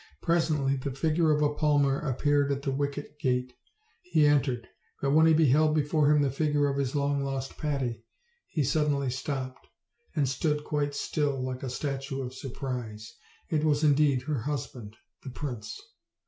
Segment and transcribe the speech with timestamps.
[0.23, 3.53] Presently the figure of a palmer appeared at the wicket gate.
[4.01, 4.67] He entered;
[4.99, 8.03] but when he beheld before him the figure of his long lost Patty
[8.47, 9.67] he suddenly stopped,
[10.15, 13.13] and stood quite still, like a statue of surprise.
[13.51, 15.79] It was indeed her hus band the prince!